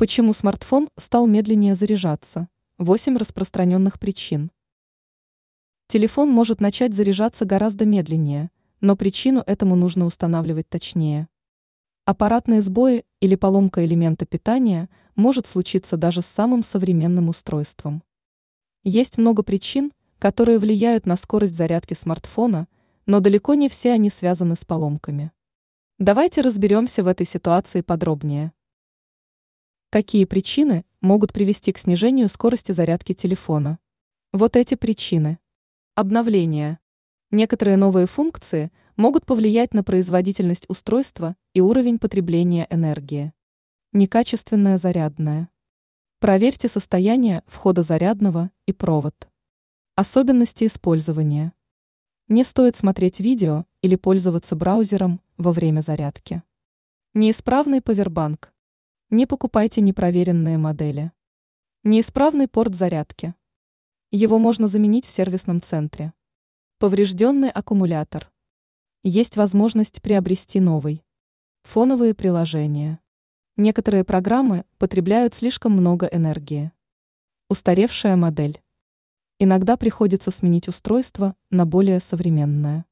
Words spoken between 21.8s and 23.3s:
смартфона, но